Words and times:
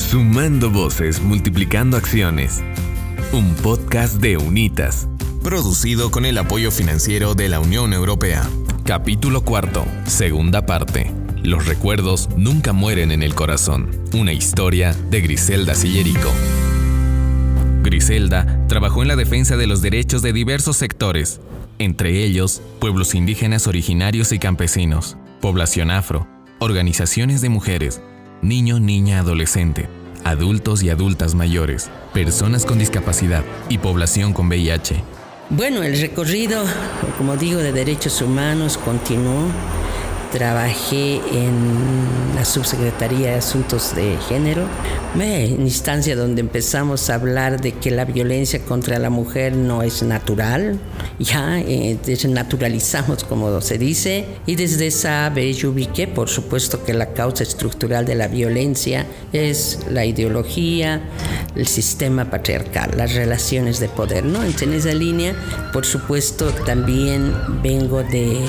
Sumando 0.00 0.70
voces, 0.70 1.20
multiplicando 1.20 1.96
acciones. 1.96 2.64
Un 3.32 3.54
podcast 3.54 4.16
de 4.20 4.38
Unitas. 4.38 5.06
Producido 5.44 6.10
con 6.10 6.24
el 6.24 6.36
apoyo 6.38 6.72
financiero 6.72 7.34
de 7.34 7.48
la 7.48 7.60
Unión 7.60 7.92
Europea. 7.92 8.42
Capítulo 8.84 9.42
cuarto, 9.42 9.84
segunda 10.06 10.66
parte. 10.66 11.12
Los 11.44 11.66
recuerdos 11.66 12.28
nunca 12.36 12.72
mueren 12.72 13.12
en 13.12 13.22
el 13.22 13.36
corazón. 13.36 13.90
Una 14.12 14.32
historia 14.32 14.96
de 15.10 15.20
Griselda 15.20 15.76
Sillerico. 15.76 16.32
Griselda 17.84 18.66
trabajó 18.66 19.02
en 19.02 19.08
la 19.08 19.16
defensa 19.16 19.56
de 19.56 19.68
los 19.68 19.80
derechos 19.80 20.22
de 20.22 20.32
diversos 20.32 20.76
sectores, 20.76 21.40
entre 21.78 22.24
ellos 22.24 22.62
pueblos 22.80 23.14
indígenas 23.14 23.68
originarios 23.68 24.32
y 24.32 24.40
campesinos, 24.40 25.16
población 25.40 25.92
afro, 25.92 26.26
organizaciones 26.58 27.42
de 27.42 27.48
mujeres, 27.48 28.02
niño, 28.42 28.80
niña, 28.80 29.20
adolescente, 29.20 29.88
adultos 30.24 30.82
y 30.82 30.90
adultas 30.90 31.34
mayores, 31.34 31.90
personas 32.12 32.64
con 32.64 32.78
discapacidad 32.78 33.44
y 33.68 33.78
población 33.78 34.32
con 34.32 34.48
VIH. 34.48 35.02
Bueno, 35.50 35.82
el 35.82 36.00
recorrido, 36.00 36.64
como 37.18 37.36
digo, 37.36 37.58
de 37.58 37.72
derechos 37.72 38.22
humanos 38.22 38.78
continuó 38.78 39.46
trabajé 40.30 41.20
en 41.32 42.34
la 42.34 42.44
Subsecretaría 42.44 43.30
de 43.30 43.34
Asuntos 43.34 43.94
de 43.94 44.16
Género, 44.28 44.64
en 45.18 45.62
instancia 45.62 46.14
donde 46.16 46.40
empezamos 46.40 47.10
a 47.10 47.14
hablar 47.14 47.60
de 47.60 47.72
que 47.72 47.90
la 47.90 48.04
violencia 48.04 48.60
contra 48.60 48.98
la 48.98 49.10
mujer 49.10 49.54
no 49.54 49.82
es 49.82 50.02
natural, 50.02 50.78
ya 51.18 51.60
eh, 51.60 51.98
naturalizamos 52.28 53.24
como 53.24 53.60
se 53.60 53.78
dice, 53.78 54.24
y 54.46 54.54
desde 54.56 54.86
esa 54.86 55.28
vez 55.30 55.58
yo 55.58 55.70
ubiqué, 55.70 56.06
por 56.06 56.28
supuesto, 56.28 56.84
que 56.84 56.94
la 56.94 57.12
causa 57.12 57.42
estructural 57.42 58.04
de 58.04 58.14
la 58.14 58.28
violencia 58.28 59.06
es 59.32 59.80
la 59.90 60.04
ideología, 60.04 61.02
el 61.56 61.66
sistema 61.66 62.30
patriarcal, 62.30 62.92
las 62.96 63.14
relaciones 63.14 63.80
de 63.80 63.88
poder, 63.88 64.24
¿no? 64.24 64.42
en 64.44 64.72
esa 64.72 64.92
línea, 64.92 65.34
por 65.72 65.84
supuesto, 65.84 66.50
también 66.66 67.32
vengo 67.62 68.02
de, 68.02 68.40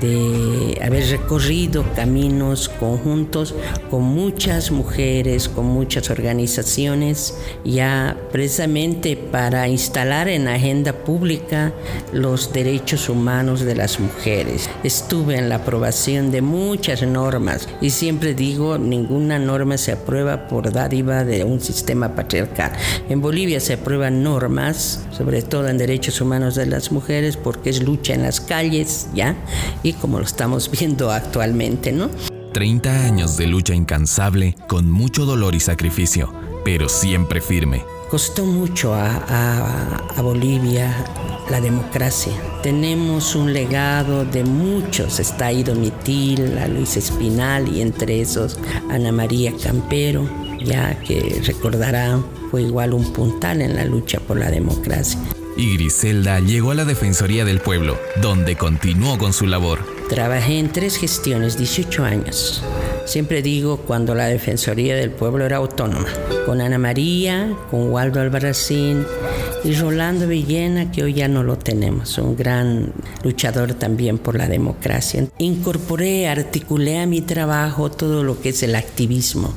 de 0.00 0.78
haber 0.82 1.17
recorrido 1.18 1.84
caminos 1.94 2.68
conjuntos 2.68 3.54
con 3.90 4.02
muchas 4.02 4.70
mujeres, 4.70 5.48
con 5.48 5.66
muchas 5.66 6.10
organizaciones, 6.10 7.34
ya 7.64 8.16
precisamente 8.32 9.16
para 9.16 9.68
instalar 9.68 10.28
en 10.28 10.48
agenda 10.48 10.92
pública 10.92 11.72
los 12.12 12.52
derechos 12.52 13.08
humanos 13.08 13.60
de 13.60 13.74
las 13.74 14.00
mujeres. 14.00 14.70
Estuve 14.84 15.36
en 15.36 15.48
la 15.48 15.56
aprobación 15.56 16.30
de 16.30 16.40
muchas 16.40 17.02
normas 17.02 17.68
y 17.80 17.90
siempre 17.90 18.34
digo, 18.34 18.78
ninguna 18.78 19.38
norma 19.38 19.76
se 19.76 19.92
aprueba 19.92 20.48
por 20.48 20.72
dádiva 20.72 21.24
de 21.24 21.44
un 21.44 21.60
sistema 21.60 22.14
patriarcal. 22.14 22.72
En 23.08 23.20
Bolivia 23.20 23.60
se 23.60 23.74
aprueban 23.74 24.22
normas, 24.22 25.06
sobre 25.10 25.42
todo 25.42 25.68
en 25.68 25.78
derechos 25.78 26.20
humanos 26.20 26.54
de 26.54 26.66
las 26.66 26.92
mujeres, 26.92 27.36
porque 27.36 27.70
es 27.70 27.82
lucha 27.82 28.14
en 28.14 28.22
las 28.22 28.40
calles, 28.40 29.08
¿ya? 29.14 29.36
Y 29.82 29.92
como 29.94 30.18
lo 30.18 30.24
estamos 30.24 30.70
viendo 30.78 31.07
actualmente, 31.12 31.92
¿no? 31.92 32.10
30 32.52 33.04
años 33.04 33.36
de 33.36 33.46
lucha 33.46 33.74
incansable 33.74 34.56
con 34.66 34.90
mucho 34.90 35.24
dolor 35.24 35.54
y 35.54 35.60
sacrificio, 35.60 36.32
pero 36.64 36.88
siempre 36.88 37.40
firme. 37.40 37.84
Costó 38.10 38.44
mucho 38.44 38.94
a, 38.94 40.02
Bolivia 40.22 40.92
la 41.50 41.60
democracia. 41.60 42.32
Tenemos 42.62 43.34
un 43.34 43.52
legado 43.52 44.24
de 44.24 44.44
muchos, 44.44 45.20
está 45.20 45.52
Ido 45.52 45.74
Mitil, 45.74 46.58
a 46.58 46.66
Luis 46.68 46.96
Espinal 46.96 47.68
y 47.68 47.80
entre 47.80 48.20
esos 48.20 48.58
Ana 48.90 49.12
María 49.12 49.52
Campero, 49.62 50.28
ya 50.58 50.98
que 51.00 51.40
recordará 51.44 52.18
fue 52.50 52.62
igual 52.62 52.92
un 52.92 53.12
puntal 53.12 53.62
en 53.62 53.76
la 53.76 53.84
lucha 53.84 54.20
por 54.20 54.38
la 54.38 54.50
democracia. 54.50 55.20
Y 55.56 55.74
Griselda 55.74 56.40
llegó 56.40 56.72
a 56.72 56.74
la 56.74 56.84
Defensoría 56.84 57.44
del 57.44 57.60
Pueblo, 57.60 57.98
donde 58.20 58.56
continuó 58.56 59.16
con 59.18 59.32
su 59.32 59.46
labor 59.46 59.97
Trabajé 60.08 60.58
en 60.58 60.72
tres 60.72 60.96
gestiones, 60.96 61.58
18 61.58 62.02
años. 62.02 62.62
Siempre 63.04 63.42
digo 63.42 63.78
cuando 63.78 64.14
la 64.14 64.26
Defensoría 64.26 64.96
del 64.96 65.10
Pueblo 65.10 65.44
era 65.44 65.58
autónoma, 65.58 66.08
con 66.46 66.62
Ana 66.62 66.78
María, 66.78 67.54
con 67.70 67.90
Waldo 67.90 68.20
Albarracín 68.20 69.04
y 69.64 69.74
Rolando 69.74 70.26
Villena, 70.26 70.90
que 70.90 71.02
hoy 71.02 71.12
ya 71.12 71.28
no 71.28 71.42
lo 71.42 71.58
tenemos, 71.58 72.16
un 72.18 72.36
gran 72.36 72.92
luchador 73.22 73.74
también 73.74 74.16
por 74.18 74.36
la 74.36 74.48
democracia. 74.48 75.26
Incorporé, 75.38 76.26
articulé 76.28 77.00
a 77.00 77.06
mi 77.06 77.20
trabajo 77.20 77.90
todo 77.90 78.24
lo 78.24 78.40
que 78.40 78.50
es 78.50 78.62
el 78.62 78.76
activismo, 78.76 79.52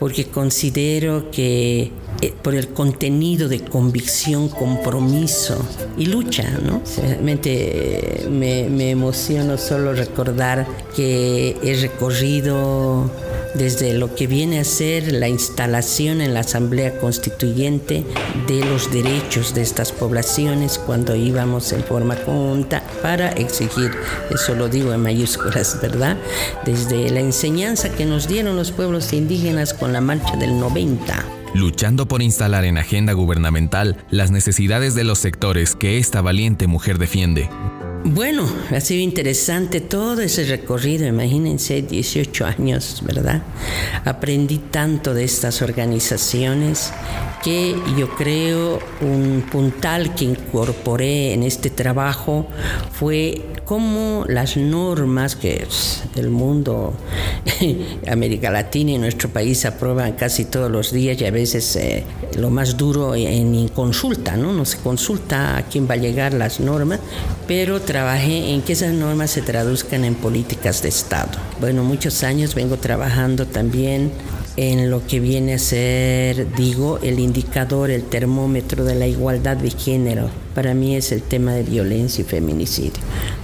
porque 0.00 0.26
considero 0.26 1.30
que 1.30 1.92
por 2.30 2.54
el 2.54 2.68
contenido 2.68 3.48
de 3.48 3.60
convicción, 3.60 4.48
compromiso 4.48 5.56
y 5.96 6.06
lucha, 6.06 6.58
¿no? 6.64 6.82
Realmente 7.00 8.26
me, 8.30 8.68
me 8.68 8.90
emociono 8.90 9.58
solo 9.58 9.92
recordar 9.92 10.66
que 10.94 11.56
he 11.62 11.74
recorrido 11.80 13.10
desde 13.54 13.94
lo 13.94 14.14
que 14.14 14.26
viene 14.26 14.58
a 14.58 14.64
ser 14.64 15.12
la 15.12 15.28
instalación 15.28 16.20
en 16.20 16.34
la 16.34 16.40
Asamblea 16.40 16.98
Constituyente 16.98 18.04
de 18.48 18.64
los 18.64 18.92
derechos 18.92 19.54
de 19.54 19.62
estas 19.62 19.92
poblaciones 19.92 20.78
cuando 20.78 21.14
íbamos 21.14 21.72
en 21.72 21.84
forma 21.84 22.16
conjunta 22.16 22.82
para 23.00 23.30
exigir, 23.32 23.92
eso 24.30 24.54
lo 24.54 24.68
digo 24.68 24.92
en 24.92 25.02
mayúsculas, 25.02 25.80
¿verdad? 25.80 26.16
Desde 26.64 27.10
la 27.10 27.20
enseñanza 27.20 27.90
que 27.90 28.04
nos 28.04 28.28
dieron 28.28 28.56
los 28.56 28.72
pueblos 28.72 29.12
indígenas 29.12 29.72
con 29.72 29.92
la 29.92 30.00
marcha 30.00 30.36
del 30.36 30.58
90 30.58 31.43
luchando 31.54 32.06
por 32.06 32.20
instalar 32.20 32.64
en 32.64 32.78
agenda 32.78 33.12
gubernamental 33.12 34.04
las 34.10 34.30
necesidades 34.30 34.94
de 34.94 35.04
los 35.04 35.18
sectores 35.18 35.76
que 35.76 35.98
esta 35.98 36.20
valiente 36.20 36.66
mujer 36.66 36.98
defiende. 36.98 37.48
Bueno, 38.06 38.46
ha 38.70 38.80
sido 38.80 39.00
interesante 39.00 39.80
todo 39.80 40.20
ese 40.20 40.44
recorrido, 40.44 41.06
imagínense 41.06 41.80
18 41.80 42.44
años, 42.44 43.02
¿verdad? 43.02 43.42
Aprendí 44.04 44.58
tanto 44.58 45.14
de 45.14 45.24
estas 45.24 45.62
organizaciones 45.62 46.92
que 47.42 47.74
yo 47.96 48.14
creo 48.14 48.78
un 49.00 49.42
puntal 49.50 50.14
que 50.14 50.26
incorporé 50.26 51.32
en 51.32 51.44
este 51.44 51.70
trabajo 51.70 52.46
fue 52.92 53.42
cómo 53.64 54.24
las 54.28 54.56
normas 54.56 55.36
que 55.36 55.66
el 56.16 56.30
mundo, 56.30 56.94
América 58.06 58.50
Latina 58.50 58.92
y 58.92 58.98
nuestro 58.98 59.28
país 59.30 59.64
aprueban 59.64 60.12
casi 60.12 60.44
todos 60.44 60.70
los 60.70 60.92
días 60.92 61.20
y 61.20 61.24
a 61.24 61.30
veces 61.30 61.76
eh, 61.76 62.04
lo 62.36 62.50
más 62.50 62.76
duro 62.76 63.14
en, 63.14 63.68
consulta, 63.68 64.36
¿no? 64.36 64.52
No 64.52 64.64
se 64.64 64.78
consulta 64.78 65.56
a 65.56 65.62
quién 65.62 65.88
va 65.88 65.94
a 65.94 65.96
llegar 65.96 66.34
las 66.34 66.60
normas, 66.60 67.00
pero 67.46 67.80
trabajé 67.94 68.52
en 68.52 68.62
que 68.62 68.72
esas 68.72 68.92
normas 68.92 69.30
se 69.30 69.40
traduzcan 69.40 70.04
en 70.04 70.16
políticas 70.16 70.82
de 70.82 70.88
Estado. 70.88 71.38
Bueno, 71.60 71.84
muchos 71.84 72.24
años 72.24 72.56
vengo 72.56 72.76
trabajando 72.76 73.46
también 73.46 74.10
en 74.56 74.90
lo 74.90 75.06
que 75.06 75.20
viene 75.20 75.54
a 75.54 75.58
ser, 75.60 76.52
digo, 76.56 76.98
el 77.04 77.20
indicador, 77.20 77.92
el 77.92 78.02
termómetro 78.02 78.84
de 78.84 78.96
la 78.96 79.06
igualdad 79.06 79.56
de 79.56 79.70
género. 79.70 80.28
Para 80.54 80.74
mí 80.74 80.94
es 80.94 81.10
el 81.10 81.22
tema 81.22 81.52
de 81.52 81.64
violencia 81.64 82.22
y 82.22 82.24
feminicidio. 82.24 82.92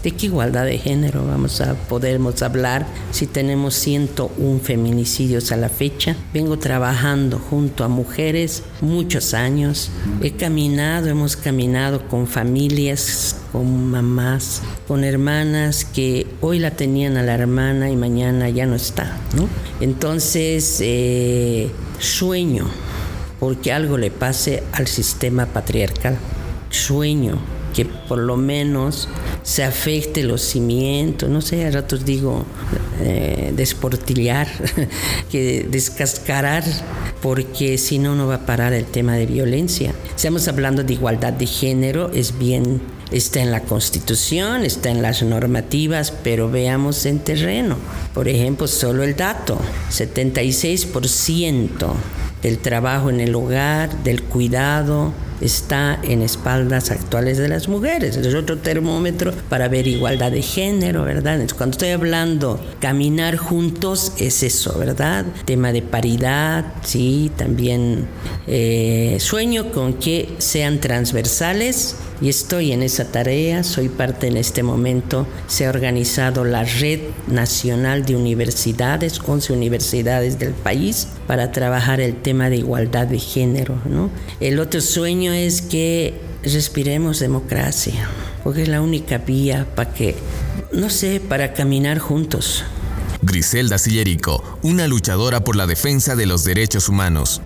¿De 0.02 0.12
qué 0.12 0.26
igualdad 0.26 0.64
de 0.64 0.78
género 0.78 1.26
vamos 1.26 1.60
a 1.60 1.74
podemos 1.74 2.40
hablar 2.42 2.86
si 3.10 3.26
tenemos 3.26 3.74
101 3.74 4.60
feminicidios 4.60 5.50
a 5.50 5.56
la 5.56 5.68
fecha? 5.68 6.16
Vengo 6.32 6.58
trabajando 6.58 7.38
junto 7.38 7.84
a 7.84 7.88
mujeres 7.88 8.62
muchos 8.80 9.34
años. 9.34 9.90
He 10.22 10.32
caminado, 10.32 11.08
hemos 11.08 11.36
caminado 11.36 12.06
con 12.08 12.26
familias, 12.26 13.36
con 13.50 13.90
mamás, 13.90 14.62
con 14.86 15.02
hermanas 15.02 15.84
que 15.84 16.26
hoy 16.40 16.60
la 16.60 16.70
tenían 16.70 17.16
a 17.16 17.22
la 17.22 17.34
hermana 17.34 17.90
y 17.90 17.96
mañana 17.96 18.48
ya 18.48 18.66
no 18.66 18.76
está, 18.76 19.16
¿no? 19.36 19.48
Entonces, 19.80 20.78
eh, 20.80 21.70
sueño 21.98 22.68
porque 23.40 23.72
algo 23.72 23.96
le 23.96 24.10
pase 24.10 24.62
al 24.72 24.86
sistema 24.86 25.46
patriarcal. 25.46 26.18
Sueño 26.70 27.38
que 27.74 27.84
por 27.84 28.18
lo 28.18 28.36
menos 28.36 29.08
se 29.42 29.64
afecte 29.64 30.22
los 30.22 30.42
cimientos, 30.42 31.28
no 31.28 31.40
sé, 31.40 31.66
a 31.66 31.70
ratos 31.70 32.04
digo 32.04 32.44
eh, 33.00 33.52
desportillar, 33.54 34.48
que 35.30 35.66
descascarar, 35.70 36.64
porque 37.22 37.78
si 37.78 37.98
no, 37.98 38.14
no 38.14 38.26
va 38.26 38.36
a 38.36 38.46
parar 38.46 38.72
el 38.72 38.86
tema 38.86 39.14
de 39.14 39.26
violencia. 39.26 39.94
Estamos 40.14 40.48
hablando 40.48 40.82
de 40.82 40.94
igualdad 40.94 41.32
de 41.32 41.46
género, 41.46 42.10
es 42.12 42.38
bien 42.38 42.80
está 43.10 43.40
en 43.40 43.50
la 43.50 43.62
constitución, 43.62 44.64
está 44.64 44.90
en 44.90 45.02
las 45.02 45.22
normativas, 45.22 46.12
pero 46.22 46.50
veamos 46.50 47.06
en 47.06 47.18
terreno. 47.18 47.76
Por 48.14 48.28
ejemplo, 48.28 48.68
solo 48.68 49.02
el 49.02 49.16
dato, 49.16 49.58
76% 49.90 51.92
del 52.42 52.58
trabajo 52.58 53.10
en 53.10 53.20
el 53.20 53.34
hogar, 53.34 54.04
del 54.04 54.22
cuidado, 54.22 55.12
está 55.40 55.98
en 56.02 56.22
espaldas 56.22 56.90
actuales 56.90 57.38
de 57.38 57.48
las 57.48 57.68
mujeres. 57.68 58.16
Es 58.16 58.34
otro 58.34 58.58
termómetro 58.58 59.32
para 59.48 59.68
ver 59.68 59.86
igualdad 59.86 60.32
de 60.32 60.42
género, 60.42 61.04
¿verdad? 61.04 61.40
Cuando 61.56 61.74
estoy 61.74 61.90
hablando 61.90 62.60
caminar 62.80 63.36
juntos 63.36 64.12
es 64.18 64.42
eso, 64.42 64.78
¿verdad? 64.78 65.24
Tema 65.44 65.72
de 65.72 65.82
paridad, 65.82 66.64
sí, 66.82 67.30
también 67.36 68.06
eh, 68.46 69.16
sueño 69.20 69.72
con 69.72 69.94
que 69.94 70.28
sean 70.38 70.80
transversales 70.80 71.96
y 72.20 72.28
estoy 72.28 72.72
en 72.72 72.82
esa 72.82 73.06
tarea, 73.06 73.64
soy 73.64 73.88
parte 73.88 74.26
en 74.26 74.36
este 74.36 74.62
momento, 74.62 75.26
se 75.46 75.64
ha 75.64 75.70
organizado 75.70 76.44
la 76.44 76.64
Red 76.64 77.00
Nacional 77.28 78.04
de 78.04 78.14
Universidades, 78.14 79.20
11 79.26 79.54
universidades 79.54 80.38
del 80.38 80.52
país, 80.52 81.08
para 81.26 81.50
trabajar 81.50 82.00
el 82.00 82.16
tema 82.16 82.50
de 82.50 82.56
igualdad 82.56 83.06
de 83.06 83.18
género. 83.18 83.80
¿no? 83.86 84.10
El 84.38 84.58
otro 84.58 84.82
sueño 85.30 85.46
es 85.46 85.62
que 85.62 86.14
respiremos 86.42 87.20
democracia, 87.20 88.08
porque 88.42 88.62
es 88.62 88.68
la 88.68 88.80
única 88.80 89.18
vía 89.18 89.66
para 89.74 89.92
que, 89.92 90.14
no 90.72 90.90
sé, 90.90 91.20
para 91.20 91.52
caminar 91.52 91.98
juntos. 91.98 92.64
Griselda 93.22 93.78
Sillerico, 93.78 94.58
una 94.62 94.88
luchadora 94.88 95.44
por 95.44 95.56
la 95.56 95.66
defensa 95.66 96.16
de 96.16 96.26
los 96.26 96.44
derechos 96.44 96.88
humanos. 96.88 97.42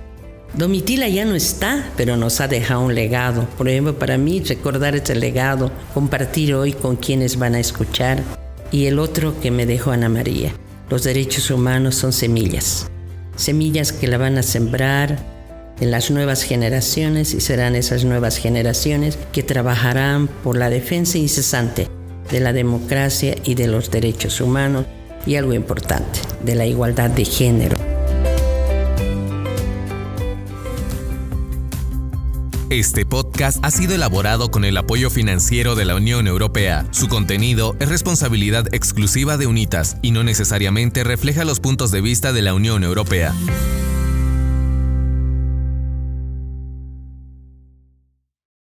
Domitila 0.55 1.09
ya 1.09 1.25
no 1.25 1.35
está, 1.35 1.91
pero 1.97 2.17
nos 2.17 2.41
ha 2.41 2.47
dejado 2.47 2.83
un 2.83 2.95
legado. 2.95 3.49
Por 3.59 3.69
ejemplo, 3.69 3.99
para 3.99 4.17
mí 4.19 4.41
recordar 4.41 4.95
ese 4.95 5.17
legado, 5.17 5.73
compartir 5.93 6.55
hoy 6.55 6.73
con 6.73 6.95
quienes 6.95 7.39
van 7.39 7.57
a 7.57 7.61
escuchar. 7.61 8.23
Y 8.71 8.87
el 8.87 9.01
otro 9.01 9.41
que 9.41 9.51
me 9.51 9.67
dejó 9.67 9.91
Ana 9.91 10.09
María. 10.09 10.55
Los 10.91 11.03
derechos 11.03 11.51
humanos 11.51 11.97
son 11.97 12.13
semillas. 12.13 12.87
Semillas 13.35 13.93
que 13.93 14.07
la 14.07 14.17
van 14.17 14.39
a 14.39 14.45
sembrar 14.45 15.34
en 15.81 15.91
las 15.91 16.11
nuevas 16.11 16.43
generaciones 16.43 17.35
y 17.35 17.41
serán 17.41 17.75
esas 17.75 18.05
nuevas 18.05 18.37
generaciones 18.37 19.19
que 19.33 19.43
trabajarán 19.43 20.29
por 20.29 20.57
la 20.57 20.71
defensa 20.71 21.19
incesante 21.19 21.89
de 22.31 22.41
la 22.41 22.53
democracia 22.53 23.35
y 23.45 23.55
de 23.55 23.67
los 23.67 23.91
derechos 23.91 24.41
humanos 24.41 24.87
y 25.27 25.37
algo 25.37 25.55
importante, 25.55 26.21
de 26.43 26.55
la 26.55 26.67
igualdad 26.67 27.11
de 27.11 27.25
género. 27.25 27.77
Este 32.71 33.07
podcast 33.07 33.59
ha 33.63 33.71
sido 33.71 33.95
elaborado 33.95 34.51
con 34.51 34.65
el 34.65 34.77
apoyo 34.77 35.09
financiero 35.09 35.77
de 35.77 35.85
la 35.85 35.95
Unión 35.95 36.27
Europea. 36.27 36.87
Su 36.91 37.09
contenido 37.09 37.77
es 37.79 37.89
responsabilidad 37.89 38.67
exclusiva 38.75 39.37
de 39.37 39.47
UNITAS 39.47 39.97
y 40.03 40.11
no 40.11 40.25
necesariamente 40.25 41.05
refleja 41.05 41.45
los 41.45 41.61
puntos 41.61 41.93
de 41.93 42.01
vista 42.01 42.33
de 42.33 42.43
la 42.43 42.53
Unión 42.53 42.83
Europea. 42.83 43.33